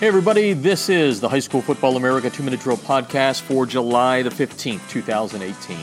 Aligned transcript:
Hey, 0.00 0.08
everybody, 0.08 0.54
this 0.54 0.88
is 0.88 1.20
the 1.20 1.28
High 1.28 1.40
School 1.40 1.60
Football 1.60 1.98
America 1.98 2.30
Two 2.30 2.42
Minute 2.42 2.60
Drill 2.60 2.78
Podcast 2.78 3.42
for 3.42 3.66
July 3.66 4.22
the 4.22 4.30
15th, 4.30 4.88
2018. 4.88 5.76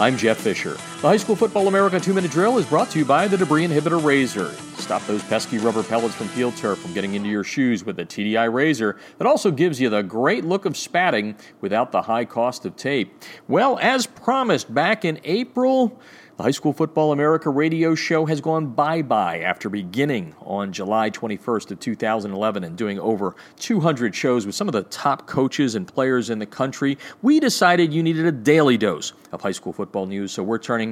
I'm 0.00 0.16
Jeff 0.16 0.38
Fisher. 0.38 0.78
The 1.00 1.06
High 1.06 1.16
School 1.16 1.36
Football 1.36 1.68
America 1.68 2.00
Two 2.00 2.12
Minute 2.12 2.32
Drill 2.32 2.58
is 2.58 2.66
brought 2.66 2.90
to 2.90 2.98
you 2.98 3.04
by 3.04 3.28
the 3.28 3.36
Debris 3.36 3.64
Inhibitor 3.64 4.04
Razor. 4.04 4.50
Stop 4.78 5.06
those 5.06 5.22
pesky 5.22 5.58
rubber 5.58 5.84
pellets 5.84 6.16
from 6.16 6.26
field 6.26 6.56
turf 6.56 6.76
from 6.80 6.92
getting 6.92 7.14
into 7.14 7.28
your 7.28 7.44
shoes 7.44 7.84
with 7.84 7.94
the 7.94 8.04
TDI 8.04 8.52
razor 8.52 8.96
that 9.18 9.26
also 9.28 9.52
gives 9.52 9.80
you 9.80 9.88
the 9.90 10.02
great 10.02 10.44
look 10.44 10.64
of 10.64 10.76
spatting 10.76 11.36
without 11.60 11.92
the 11.92 12.02
high 12.02 12.24
cost 12.24 12.66
of 12.66 12.74
tape. 12.74 13.22
Well, 13.46 13.78
as 13.80 14.06
promised 14.06 14.74
back 14.74 15.04
in 15.04 15.20
April, 15.22 16.00
the 16.38 16.44
High 16.44 16.52
School 16.52 16.72
Football 16.72 17.10
America 17.10 17.50
radio 17.50 17.96
show 17.96 18.24
has 18.26 18.40
gone 18.40 18.66
bye-bye 18.68 19.40
after 19.40 19.68
beginning 19.68 20.36
on 20.40 20.72
July 20.72 21.10
21st 21.10 21.72
of 21.72 21.80
2011 21.80 22.62
and 22.62 22.76
doing 22.76 23.00
over 23.00 23.34
200 23.58 24.14
shows 24.14 24.46
with 24.46 24.54
some 24.54 24.68
of 24.68 24.72
the 24.72 24.84
top 24.84 25.26
coaches 25.26 25.74
and 25.74 25.88
players 25.88 26.30
in 26.30 26.38
the 26.38 26.46
country. 26.46 26.96
We 27.22 27.40
decided 27.40 27.92
you 27.92 28.04
needed 28.04 28.24
a 28.24 28.30
daily 28.30 28.78
dose 28.78 29.14
of 29.32 29.42
high 29.42 29.50
school 29.50 29.72
football 29.72 30.06
news, 30.06 30.30
so 30.30 30.44
we're 30.44 30.58
turning 30.58 30.87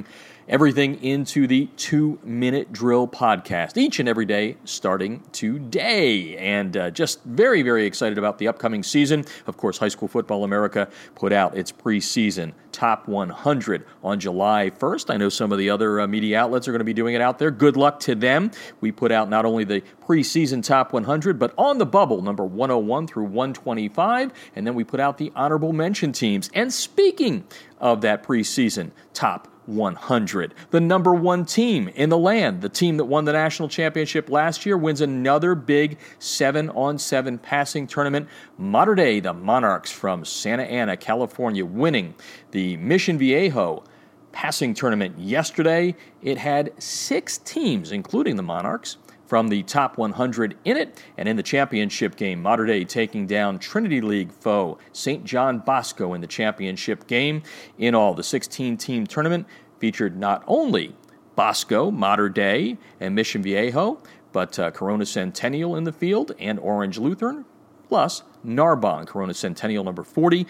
everything 0.49 1.01
into 1.03 1.45
the 1.47 1.65
two 1.77 2.19
minute 2.23 2.71
drill 2.71 3.07
podcast 3.07 3.77
each 3.77 3.99
and 3.99 4.07
every 4.07 4.25
day 4.25 4.55
starting 4.63 5.21
today. 5.31 6.37
And 6.37 6.75
uh, 6.77 6.89
just 6.91 7.23
very, 7.23 7.61
very 7.61 7.85
excited 7.85 8.17
about 8.17 8.37
the 8.37 8.47
upcoming 8.47 8.83
season. 8.83 9.25
Of 9.45 9.57
course, 9.57 9.77
High 9.77 9.89
School 9.89 10.07
Football 10.07 10.43
America 10.43 10.89
put 11.15 11.33
out 11.33 11.57
its 11.57 11.71
preseason 11.71 12.53
top 12.71 13.07
100 13.07 13.85
on 14.03 14.19
July 14.19 14.69
1st. 14.69 15.11
I 15.13 15.17
know 15.17 15.29
some 15.29 15.51
of 15.51 15.57
the 15.57 15.69
other 15.69 15.99
uh, 15.99 16.07
media 16.07 16.39
outlets 16.39 16.67
are 16.67 16.71
going 16.71 16.79
to 16.79 16.85
be 16.85 16.93
doing 16.93 17.15
it 17.15 17.21
out 17.21 17.39
there. 17.39 17.51
Good 17.51 17.75
luck 17.75 17.99
to 18.01 18.15
them. 18.15 18.51
We 18.81 18.91
put 18.91 19.11
out 19.11 19.29
not 19.29 19.45
only 19.45 19.63
the 19.63 19.81
preseason 20.05 20.63
top 20.63 20.93
100, 20.93 21.39
but 21.39 21.53
on 21.57 21.79
the 21.79 21.85
bubble, 21.85 22.21
number 22.21 22.45
101 22.45 23.07
through 23.07 23.25
125. 23.25 24.31
And 24.55 24.67
then 24.67 24.75
we 24.75 24.83
put 24.83 24.99
out 24.99 25.17
the 25.17 25.31
honorable 25.35 25.73
mention 25.73 26.11
teams. 26.11 26.49
And 26.53 26.71
speaking 26.71 27.45
of 27.79 28.01
that 28.01 28.23
preseason 28.23 28.91
top 29.13 29.47
100. 29.67 30.53
The 30.71 30.79
number 30.79 31.13
one 31.13 31.45
team 31.45 31.89
in 31.89 32.09
the 32.09 32.17
land, 32.17 32.61
the 32.61 32.69
team 32.69 32.97
that 32.97 33.05
won 33.05 33.25
the 33.25 33.33
national 33.33 33.69
championship 33.69 34.29
last 34.29 34.65
year, 34.65 34.77
wins 34.77 35.01
another 35.01 35.55
big 35.55 35.97
seven 36.19 36.69
on 36.71 36.97
seven 36.97 37.37
passing 37.37 37.85
tournament. 37.85 38.27
Mater 38.57 38.95
Dei, 38.95 39.19
the 39.19 39.33
Monarchs 39.33 39.91
from 39.91 40.25
Santa 40.25 40.63
Ana, 40.63 40.97
California, 40.97 41.65
winning 41.65 42.15
the 42.51 42.77
Mission 42.77 43.17
Viejo 43.17 43.83
passing 44.31 44.73
tournament 44.73 45.17
yesterday. 45.17 45.95
It 46.21 46.37
had 46.37 46.71
six 46.81 47.37
teams, 47.39 47.91
including 47.91 48.35
the 48.35 48.43
Monarchs, 48.43 48.97
from 49.27 49.49
the 49.49 49.61
top 49.63 49.97
100 49.97 50.57
in 50.65 50.77
it. 50.77 51.01
And 51.17 51.29
in 51.29 51.35
the 51.35 51.43
championship 51.43 52.15
game, 52.15 52.41
Mater 52.41 52.65
Dei 52.65 52.85
taking 52.85 53.27
down 53.27 53.59
Trinity 53.59 54.01
League 54.01 54.31
foe 54.31 54.79
St. 54.93 55.23
John 55.23 55.59
Bosco 55.59 56.13
in 56.13 56.21
the 56.21 56.27
championship 56.27 57.05
game. 57.05 57.43
In 57.77 57.93
all, 57.93 58.13
the 58.13 58.23
16 58.23 58.77
team 58.77 59.05
tournament 59.05 59.45
featured 59.79 60.17
not 60.17 60.43
only 60.47 60.95
Bosco, 61.35 61.91
Mater 61.91 62.29
Dei, 62.29 62.77
and 62.99 63.13
Mission 63.13 63.43
Viejo, 63.43 64.01
but 64.31 64.57
uh, 64.57 64.71
Corona 64.71 65.05
Centennial 65.05 65.75
in 65.75 65.83
the 65.83 65.91
field 65.91 66.31
and 66.39 66.59
Orange 66.59 66.97
Lutheran, 66.97 67.45
plus 67.87 68.23
Narbonne, 68.43 69.05
Corona 69.05 69.33
Centennial 69.33 69.83
number 69.83 70.03
40, 70.03 70.47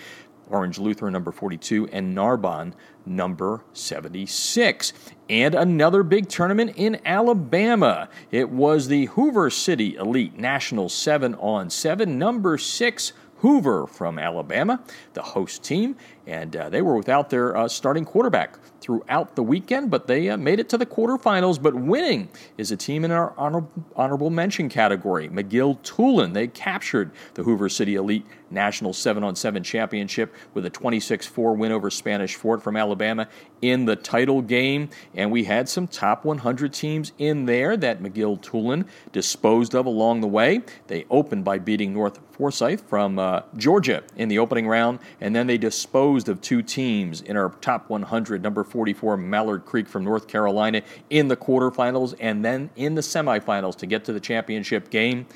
Orange 0.49 0.79
Lutheran 0.79 1.13
number 1.13 1.31
42, 1.31 1.87
and 1.91 2.15
Narbonne 2.15 2.73
number 3.05 3.63
76. 3.73 4.93
And 5.29 5.55
another 5.55 6.03
big 6.03 6.29
tournament 6.29 6.73
in 6.75 6.99
Alabama. 7.05 8.09
It 8.31 8.49
was 8.49 8.87
the 8.87 9.05
Hoover 9.07 9.49
City 9.49 9.95
Elite 9.95 10.37
National 10.37 10.89
7 10.89 11.35
on 11.35 11.69
7, 11.69 12.17
number 12.17 12.57
6. 12.57 13.13
Hoover 13.41 13.85
from 13.85 14.17
Alabama, 14.17 14.81
the 15.13 15.21
host 15.21 15.63
team, 15.63 15.95
and 16.27 16.57
uh, 16.57 16.69
they 16.69 16.81
were 16.81 16.97
without 16.97 17.29
their 17.29 17.55
uh, 17.55 17.67
starting 17.69 18.03
quarterback 18.03 18.59
throughout 18.81 19.35
the 19.35 19.43
weekend, 19.43 19.89
but 19.89 20.07
they 20.07 20.29
uh, 20.29 20.37
made 20.37 20.59
it 20.59 20.69
to 20.69 20.77
the 20.77 20.85
quarterfinals. 20.85 21.61
But 21.61 21.73
winning 21.73 22.29
is 22.57 22.69
a 22.71 22.77
team 22.77 23.05
in 23.05 23.11
our 23.11 23.33
honor- 23.37 23.65
honorable 23.95 24.29
mention 24.29 24.69
category. 24.69 25.29
McGill 25.29 25.79
Toolen, 25.81 26.33
they 26.33 26.47
captured 26.47 27.11
the 27.33 27.43
Hoover 27.43 27.69
City 27.69 27.95
Elite 27.95 28.25
National 28.49 28.93
7 28.93 29.23
on 29.23 29.35
7 29.35 29.63
Championship 29.63 30.33
with 30.53 30.65
a 30.65 30.69
26 30.69 31.25
4 31.25 31.53
win 31.53 31.71
over 31.71 31.89
Spanish 31.89 32.35
Fort 32.35 32.61
from 32.61 32.75
Alabama 32.75 33.27
in 33.61 33.85
the 33.85 33.95
title 33.95 34.41
game. 34.41 34.89
And 35.15 35.31
we 35.31 35.45
had 35.45 35.67
some 35.67 35.87
top 35.87 36.25
100 36.25 36.73
teams 36.73 37.11
in 37.17 37.45
there 37.45 37.75
that 37.77 38.01
McGill 38.01 38.39
Toolen 38.41 38.85
disposed 39.11 39.75
of 39.75 39.85
along 39.85 40.21
the 40.21 40.27
way. 40.27 40.61
They 40.87 41.05
opened 41.09 41.43
by 41.45 41.59
beating 41.59 41.93
North 41.93 42.19
Forsyth 42.31 42.87
from 42.87 43.17
uh, 43.17 43.41
Georgia 43.55 44.03
in 44.15 44.29
the 44.29 44.39
opening 44.39 44.67
round, 44.67 44.99
and 45.19 45.35
then 45.35 45.47
they 45.47 45.57
disposed 45.57 46.16
of 46.25 46.41
two 46.41 46.61
teams 46.61 47.21
in 47.21 47.37
our 47.37 47.49
top 47.61 47.89
100, 47.89 48.41
number 48.41 48.63
44 48.63 49.17
Mallard 49.17 49.65
Creek 49.65 49.87
from 49.87 50.03
North 50.03 50.27
Carolina 50.27 50.81
in 51.09 51.27
the 51.27 51.37
quarterfinals, 51.37 52.15
and 52.19 52.43
then 52.43 52.69
in 52.75 52.95
the 52.95 53.01
semifinals 53.01 53.75
to 53.77 53.85
get 53.85 54.03
to 54.05 54.13
the 54.13 54.19
championship 54.19 54.89
game. 54.89 55.27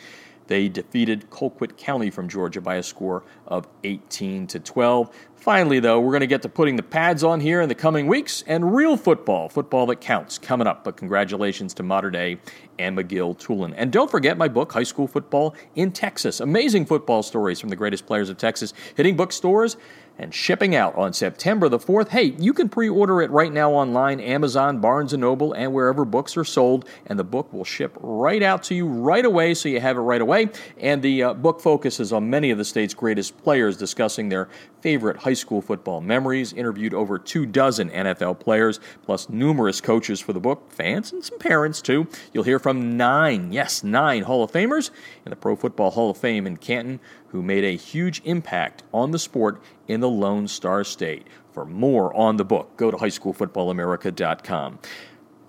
They 0.47 0.67
defeated 0.67 1.29
Colquitt 1.29 1.77
County 1.77 2.09
from 2.09 2.27
Georgia 2.27 2.59
by 2.59 2.75
a 2.75 2.83
score 2.83 3.23
of 3.47 3.67
18 3.85 4.47
to 4.47 4.59
12. 4.59 5.09
Finally, 5.35 5.79
though, 5.79 5.99
we're 5.99 6.11
going 6.11 6.19
to 6.19 6.27
get 6.27 6.41
to 6.41 6.49
putting 6.49 6.75
the 6.75 6.83
pads 6.83 7.23
on 7.23 7.39
here 7.39 7.61
in 7.61 7.69
the 7.69 7.73
coming 7.73 8.05
weeks 8.05 8.43
and 8.45 8.75
real 8.75 8.97
football, 8.97 9.47
football 9.49 9.85
that 9.85 10.01
counts, 10.01 10.37
coming 10.37 10.67
up. 10.67 10.83
But 10.83 10.97
congratulations 10.97 11.73
to 11.75 11.83
Mater 11.83 12.11
Dei 12.11 12.37
and 12.77 12.97
McGill 12.97 13.39
Toolen. 13.39 13.73
And 13.77 13.91
don't 13.91 14.11
forget 14.11 14.37
my 14.37 14.47
book, 14.47 14.73
High 14.73 14.83
School 14.83 15.07
Football 15.07 15.55
in 15.75 15.91
Texas. 15.93 16.41
Amazing 16.41 16.85
football 16.85 17.23
stories 17.23 17.59
from 17.59 17.69
the 17.69 17.75
greatest 17.75 18.05
players 18.05 18.29
of 18.29 18.37
Texas, 18.37 18.73
hitting 18.95 19.15
bookstores 19.15 19.77
and 20.21 20.33
shipping 20.35 20.75
out 20.75 20.95
on 20.95 21.11
September 21.11 21.67
the 21.67 21.79
4th. 21.79 22.09
Hey, 22.09 22.35
you 22.37 22.53
can 22.53 22.69
pre-order 22.69 23.23
it 23.23 23.31
right 23.31 23.51
now 23.51 23.71
online, 23.71 24.19
Amazon, 24.19 24.79
Barnes 24.79 25.13
& 25.13 25.17
Noble, 25.17 25.51
and 25.53 25.73
wherever 25.73 26.05
books 26.05 26.37
are 26.37 26.43
sold, 26.43 26.87
and 27.07 27.17
the 27.17 27.23
book 27.23 27.51
will 27.51 27.65
ship 27.65 27.97
right 27.99 28.43
out 28.43 28.61
to 28.63 28.75
you 28.75 28.85
right 28.85 29.25
away 29.25 29.55
so 29.55 29.67
you 29.67 29.79
have 29.79 29.97
it 29.97 30.01
right 30.01 30.21
away. 30.21 30.49
And 30.79 31.01
the 31.01 31.23
uh, 31.23 31.33
book 31.33 31.59
focuses 31.59 32.13
on 32.13 32.29
many 32.29 32.51
of 32.51 32.59
the 32.59 32.65
state's 32.65 32.93
greatest 32.93 33.35
players 33.41 33.77
discussing 33.77 34.29
their 34.29 34.47
favorite 34.81 35.17
high 35.17 35.33
school 35.33 35.61
football 35.61 36.01
memories, 36.01 36.53
interviewed 36.53 36.93
over 36.93 37.17
two 37.17 37.47
dozen 37.47 37.89
NFL 37.89 38.39
players, 38.39 38.79
plus 39.03 39.27
numerous 39.27 39.81
coaches 39.81 40.19
for 40.19 40.33
the 40.33 40.39
book, 40.39 40.71
fans 40.71 41.11
and 41.11 41.23
some 41.23 41.39
parents 41.39 41.81
too. 41.81 42.07
You'll 42.31 42.43
hear 42.43 42.59
from 42.59 42.95
nine, 42.95 43.51
yes, 43.51 43.83
nine 43.83 44.23
Hall 44.23 44.43
of 44.43 44.51
Famers 44.51 44.91
in 45.25 45.31
the 45.31 45.35
Pro 45.35 45.55
Football 45.55 45.91
Hall 45.91 46.11
of 46.11 46.17
Fame 46.17 46.45
in 46.45 46.57
Canton 46.57 46.99
who 47.31 47.41
made 47.41 47.63
a 47.63 47.77
huge 47.77 48.21
impact 48.25 48.83
on 48.93 49.11
the 49.11 49.19
sport 49.19 49.61
in 49.91 49.99
the 49.99 50.09
Lone 50.09 50.47
Star 50.47 50.83
State. 50.83 51.27
For 51.51 51.65
more 51.65 52.13
on 52.15 52.37
the 52.37 52.45
book, 52.45 52.77
go 52.77 52.89
to 52.91 52.97
highschoolfootballamerica.com. 52.97 54.79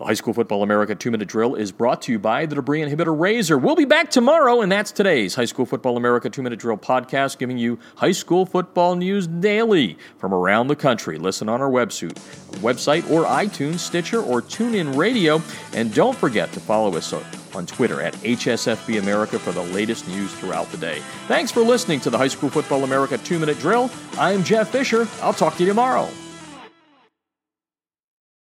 The 0.03 0.07
High 0.07 0.15
School 0.15 0.35
Football 0.35 0.65
America 0.65 0.97
two 0.97 1.13
minute 1.13 1.29
drill 1.29 1.55
is 1.55 1.71
brought 1.71 2.03
to 2.03 2.13
you 2.13 2.19
by 2.19 2.45
the 2.45 2.57
Debris 2.57 2.81
Inhibitor 2.83 3.17
Razor. 3.17 3.57
We'll 3.57 3.77
be 3.77 3.85
back 3.85 4.11
tomorrow, 4.11 4.61
and 4.61 4.73
that's 4.73 4.91
today's 4.91 5.37
High 5.37 5.45
School 5.45 5.65
Football 5.65 5.97
America 5.97 6.29
two 6.29 6.43
minute 6.43 6.59
drill 6.59 6.77
podcast, 6.77 7.39
giving 7.39 7.57
you 7.57 7.79
high 7.95 8.11
school 8.11 8.45
football 8.45 8.97
news 8.97 9.29
daily 9.29 9.97
from 10.19 10.35
around 10.35 10.67
the 10.67 10.75
country. 10.75 11.19
Listen 11.19 11.49
on 11.49 11.61
our 11.61 11.71
website, 11.71 12.15
website 12.63 13.09
or 13.13 13.27
iTunes, 13.27 13.79
Stitcher, 13.79 14.21
or 14.21 14.43
TuneIn 14.43 14.97
Radio. 14.97 15.41
And 15.73 15.95
don't 15.95 16.17
forget 16.17 16.51
to 16.55 16.59
follow 16.59 16.97
us 16.97 17.13
on 17.55 17.65
Twitter 17.67 18.01
at 18.01 18.15
HSFB 18.15 18.99
America 18.99 19.39
for 19.39 19.53
the 19.53 19.63
latest 19.63 20.09
news 20.09 20.35
throughout 20.35 20.69
the 20.73 20.79
day. 20.79 20.99
Thanks 21.29 21.53
for 21.53 21.61
listening 21.61 22.01
to 22.01 22.11
the 22.11 22.19
High 22.19 22.27
School 22.27 22.51
Football 22.51 22.83
America 22.83 23.19
two 23.19 23.39
minute 23.39 23.61
drill. 23.61 23.89
I 24.19 24.33
am 24.33 24.43
Jeff 24.43 24.71
Fisher. 24.71 25.07
I'll 25.23 25.33
talk 25.33 25.55
to 25.59 25.63
you 25.63 25.69
tomorrow. 25.69 26.09